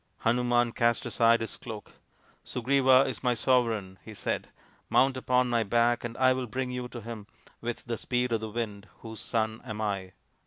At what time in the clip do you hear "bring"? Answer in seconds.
6.47-6.71